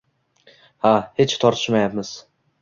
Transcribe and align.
Ha, 0.85 0.93
hech 1.21 1.35
tortishmayapmiz 1.45 2.15